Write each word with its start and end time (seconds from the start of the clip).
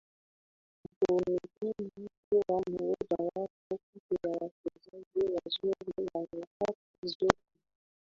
Na 0.83 0.95
kuonekana 0.99 2.09
kuwa 2.29 2.61
mmojawapo 2.67 3.49
kati 3.91 4.15
ya 4.23 4.29
wachezaji 4.31 5.19
wazuri 5.35 5.93
wa 6.13 6.21
nyakati 6.33 6.81
zote 7.07 7.49